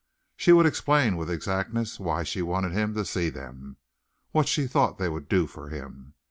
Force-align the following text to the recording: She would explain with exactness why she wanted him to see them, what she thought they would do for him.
She 0.35 0.51
would 0.51 0.65
explain 0.65 1.15
with 1.15 1.29
exactness 1.29 1.99
why 1.99 2.23
she 2.23 2.41
wanted 2.41 2.71
him 2.71 2.95
to 2.95 3.05
see 3.05 3.29
them, 3.29 3.77
what 4.31 4.47
she 4.47 4.65
thought 4.65 4.97
they 4.97 5.09
would 5.09 5.29
do 5.29 5.45
for 5.45 5.69
him. 5.69 6.15